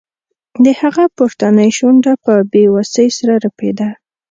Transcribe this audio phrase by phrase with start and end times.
[0.63, 3.89] د هغه پورتنۍ شونډه په بې وسۍ سره رپیده